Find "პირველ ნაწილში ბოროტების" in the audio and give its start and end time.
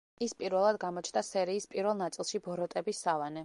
1.75-3.07